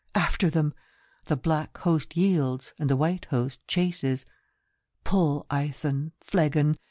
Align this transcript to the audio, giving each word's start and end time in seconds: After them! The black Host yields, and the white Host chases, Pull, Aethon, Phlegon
After 0.15 0.49
them! 0.49 0.73
The 1.25 1.35
black 1.35 1.77
Host 1.77 2.17
yields, 2.17 2.73
and 2.79 2.89
the 2.89 2.95
white 2.95 3.25
Host 3.25 3.59
chases, 3.67 4.25
Pull, 5.03 5.45
Aethon, 5.51 6.11
Phlegon 6.23 6.79